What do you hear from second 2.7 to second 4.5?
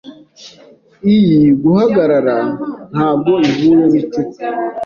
ntabwo ihuye nicupa.